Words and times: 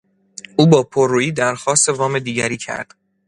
او 0.57 0.67
با 0.67 0.83
پررویی 0.83 1.31
درخواست 1.31 1.89
وام 1.89 2.19
دیگری 2.19 2.57
کرد. 2.57 2.95